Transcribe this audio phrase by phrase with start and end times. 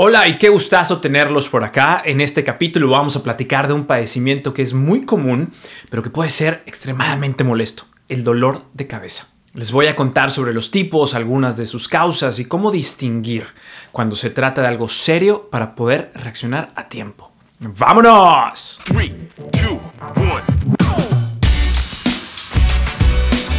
[0.00, 2.00] Hola y qué gustazo tenerlos por acá.
[2.04, 5.52] En este capítulo vamos a platicar de un padecimiento que es muy común,
[5.90, 9.26] pero que puede ser extremadamente molesto, el dolor de cabeza.
[9.54, 13.48] Les voy a contar sobre los tipos, algunas de sus causas y cómo distinguir
[13.90, 17.32] cuando se trata de algo serio para poder reaccionar a tiempo.
[17.58, 18.80] ¡Vámonos!
[18.84, 19.12] Three,
[19.50, 19.80] two,
[20.14, 20.44] one.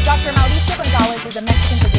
[0.06, 0.34] Dr.
[0.38, 1.99] Mauricio Gonzalez is a Mexican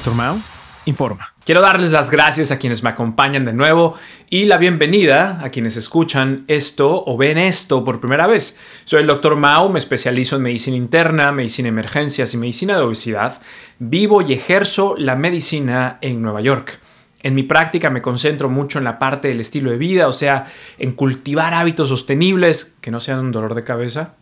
[0.00, 0.38] Doctor Mao,
[0.86, 1.34] informa.
[1.44, 3.96] Quiero darles las gracias a quienes me acompañan de nuevo
[4.30, 8.56] y la bienvenida a quienes escuchan esto o ven esto por primera vez.
[8.86, 9.36] Soy el Dr.
[9.36, 13.42] Mao, me especializo en medicina interna, medicina de emergencias y medicina de obesidad.
[13.78, 16.80] Vivo y ejerzo la medicina en Nueva York.
[17.22, 20.46] En mi práctica me concentro mucho en la parte del estilo de vida, o sea,
[20.78, 24.14] en cultivar hábitos sostenibles que no sean un dolor de cabeza,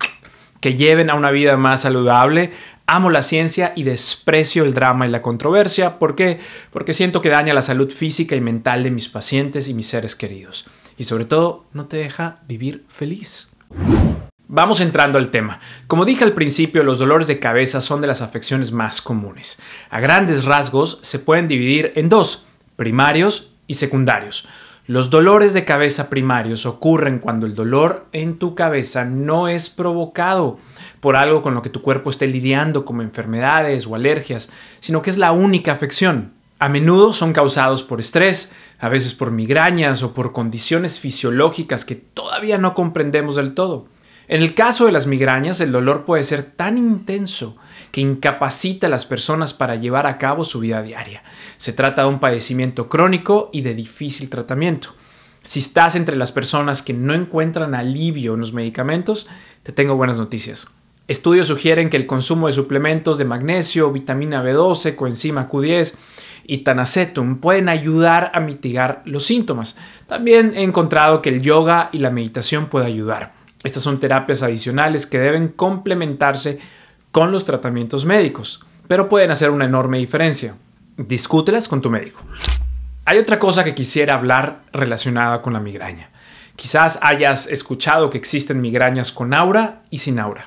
[0.61, 2.51] que lleven a una vida más saludable.
[2.91, 5.99] Amo la ciencia y desprecio el drama y la controversia.
[5.99, 6.41] ¿Por qué?
[6.71, 10.17] Porque siento que daña la salud física y mental de mis pacientes y mis seres
[10.17, 10.65] queridos.
[10.97, 13.51] Y sobre todo, no te deja vivir feliz.
[14.47, 15.61] Vamos entrando al tema.
[15.87, 19.59] Como dije al principio, los dolores de cabeza son de las afecciones más comunes.
[19.91, 24.49] A grandes rasgos se pueden dividir en dos, primarios y secundarios.
[24.89, 30.57] Los dolores de cabeza primarios ocurren cuando el dolor en tu cabeza no es provocado
[31.01, 34.49] por algo con lo que tu cuerpo esté lidiando como enfermedades o alergias,
[34.81, 36.33] sino que es la única afección.
[36.59, 41.95] A menudo son causados por estrés, a veces por migrañas o por condiciones fisiológicas que
[41.95, 43.89] todavía no comprendemos del todo.
[44.29, 47.57] En el caso de las migrañas, el dolor puede ser tan intenso
[47.91, 51.23] que incapacita a las personas para llevar a cabo su vida diaria.
[51.57, 54.91] Se trata de un padecimiento crónico y de difícil tratamiento.
[55.43, 59.29] Si estás entre las personas que no encuentran alivio en los medicamentos,
[59.63, 60.69] te tengo buenas noticias.
[61.07, 65.95] Estudios sugieren que el consumo de suplementos de magnesio, vitamina B12, coenzima Q10
[66.45, 69.79] y tanacetum pueden ayudar a mitigar los síntomas.
[70.07, 73.38] También he encontrado que el yoga y la meditación pueden ayudar.
[73.69, 76.59] Estas son terapias adicionales que deben complementarse
[77.13, 80.55] con los tratamientos médicos, pero pueden hacer una enorme diferencia.
[80.97, 82.23] Discútelas con tu médico.
[83.05, 86.09] Hay otra cosa que quisiera hablar relacionada con la migraña.
[86.57, 90.47] Quizás hayas escuchado que existen migrañas con aura y sin aura.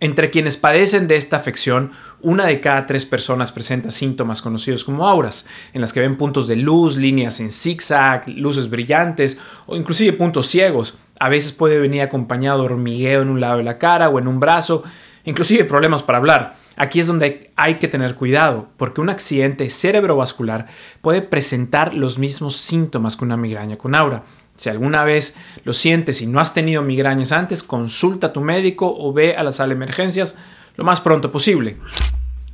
[0.00, 5.06] Entre quienes padecen de esta afección, una de cada tres personas presenta síntomas conocidos como
[5.06, 10.14] auras, en las que ven puntos de luz, líneas en zigzag, luces brillantes o inclusive
[10.14, 10.98] puntos ciegos.
[11.18, 14.28] A veces puede venir acompañado de hormigueo en un lado de la cara o en
[14.28, 14.82] un brazo,
[15.24, 16.56] inclusive problemas para hablar.
[16.76, 20.66] Aquí es donde hay que tener cuidado, porque un accidente cerebrovascular
[21.00, 24.24] puede presentar los mismos síntomas que una migraña con aura.
[24.56, 28.94] Si alguna vez lo sientes y no has tenido migrañas antes, consulta a tu médico
[28.98, 30.36] o ve a la sala de emergencias
[30.76, 31.78] lo más pronto posible.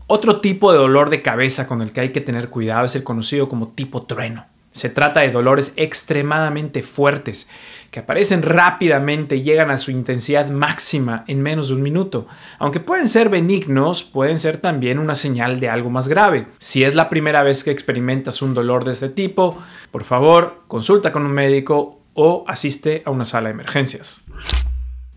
[0.07, 3.03] Otro tipo de dolor de cabeza con el que hay que tener cuidado es el
[3.03, 4.47] conocido como tipo trueno.
[4.73, 7.49] Se trata de dolores extremadamente fuertes
[7.91, 12.27] que aparecen rápidamente y llegan a su intensidad máxima en menos de un minuto.
[12.59, 16.47] Aunque pueden ser benignos, pueden ser también una señal de algo más grave.
[16.59, 19.59] Si es la primera vez que experimentas un dolor de este tipo,
[19.91, 24.23] por favor, consulta con un médico o asiste a una sala de emergencias.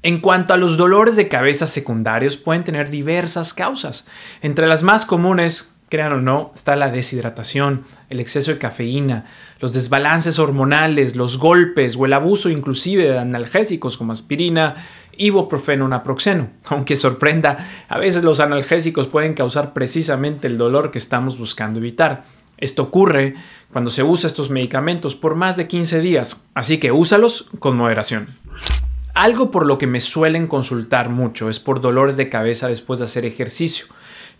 [0.06, 4.06] En cuanto a los dolores de cabeza secundarios, pueden tener diversas causas.
[4.42, 9.26] Entre las más comunes, crean o no, está la deshidratación, el exceso de cafeína,
[9.60, 14.76] los desbalances hormonales, los golpes o el abuso inclusive de analgésicos como aspirina,
[15.18, 16.50] ibuprofeno, naproxeno.
[16.66, 17.58] Aunque sorprenda,
[17.88, 22.24] a veces los analgésicos pueden causar precisamente el dolor que estamos buscando evitar.
[22.58, 23.36] Esto ocurre
[23.72, 28.28] cuando se usa estos medicamentos por más de 15 días, así que úsalos con moderación.
[29.14, 33.06] Algo por lo que me suelen consultar mucho es por dolores de cabeza después de
[33.06, 33.88] hacer ejercicio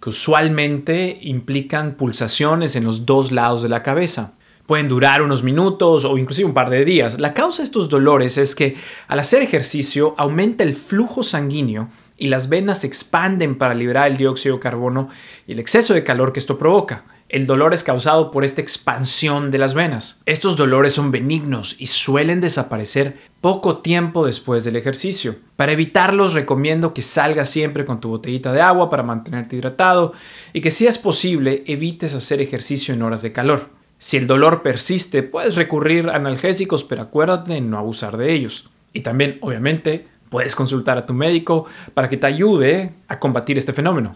[0.06, 4.34] que usualmente implican pulsaciones en los dos lados de la cabeza.
[4.68, 7.20] Pueden durar unos minutos o inclusive un par de días.
[7.20, 8.76] La causa de estos dolores es que
[9.08, 11.90] al hacer ejercicio aumenta el flujo sanguíneo
[12.20, 15.10] y las venas se expanden para liberar el dióxido de carbono
[15.48, 17.04] y el exceso de calor que esto provoca.
[17.28, 20.22] El dolor es causado por esta expansión de las venas.
[20.28, 25.38] Estos dolores son benignos y suelen desaparecer poco tiempo después del ejercicio.
[25.56, 30.14] Para evitarlos recomiendo que salgas siempre con tu botellita de agua para mantenerte hidratado
[30.54, 33.70] y que si es posible evites hacer ejercicio en horas de calor.
[33.98, 38.70] Si el dolor persiste, puedes recurrir a analgésicos, pero acuérdate de no abusar de ellos.
[38.94, 43.74] Y también, obviamente, puedes consultar a tu médico para que te ayude a combatir este
[43.74, 44.16] fenómeno.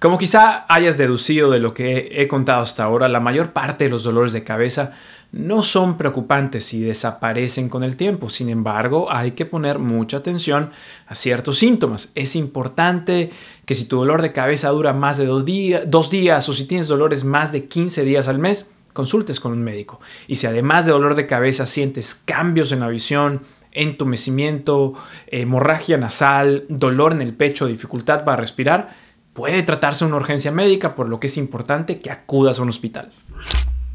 [0.00, 3.90] Como quizá hayas deducido de lo que he contado hasta ahora, la mayor parte de
[3.90, 4.92] los dolores de cabeza
[5.30, 8.30] no son preocupantes y desaparecen con el tiempo.
[8.30, 10.70] Sin embargo, hay que poner mucha atención
[11.06, 12.12] a ciertos síntomas.
[12.14, 13.28] Es importante
[13.66, 15.44] que si tu dolor de cabeza dura más de dos,
[15.86, 19.62] dos días o si tienes dolores más de 15 días al mes, consultes con un
[19.62, 20.00] médico.
[20.26, 23.42] Y si además de dolor de cabeza sientes cambios en la visión,
[23.72, 24.94] entumecimiento,
[25.26, 31.08] hemorragia nasal, dolor en el pecho, dificultad para respirar, puede tratarse una urgencia médica, por
[31.08, 33.10] lo que es importante que acudas a un hospital.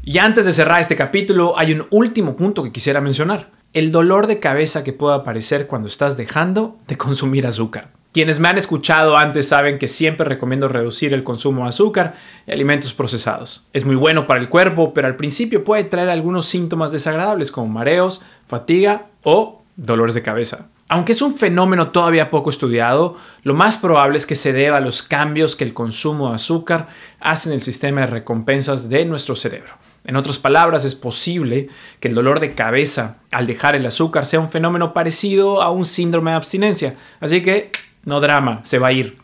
[0.02, 3.50] Y antes de cerrar este capítulo, hay un último punto que quisiera mencionar.
[3.72, 7.90] El dolor de cabeza que puede aparecer cuando estás dejando de consumir azúcar.
[8.12, 12.14] Quienes me han escuchado antes saben que siempre recomiendo reducir el consumo de azúcar
[12.46, 13.68] y alimentos procesados.
[13.74, 17.66] Es muy bueno para el cuerpo, pero al principio puede traer algunos síntomas desagradables como
[17.66, 20.68] mareos, fatiga o dolores de cabeza.
[20.88, 24.80] Aunque es un fenómeno todavía poco estudiado, lo más probable es que se deba a
[24.80, 26.86] los cambios que el consumo de azúcar
[27.18, 29.74] hace en el sistema de recompensas de nuestro cerebro.
[30.04, 31.68] En otras palabras, es posible
[31.98, 35.84] que el dolor de cabeza al dejar el azúcar sea un fenómeno parecido a un
[35.84, 36.94] síndrome de abstinencia.
[37.18, 37.72] Así que,
[38.04, 39.18] no drama, se va a ir.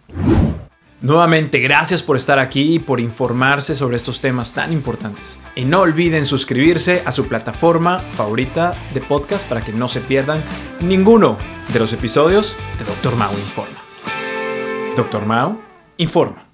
[1.02, 5.38] Nuevamente, gracias por estar aquí y por informarse sobre estos temas tan importantes.
[5.56, 10.42] Y no olviden suscribirse a su plataforma favorita de podcast para que no se pierdan
[10.80, 11.36] ninguno
[11.72, 13.16] de los episodios de Dr.
[13.16, 13.78] Mao Informa.
[14.96, 15.26] Dr.
[15.26, 15.60] Mao
[15.96, 16.44] Informa.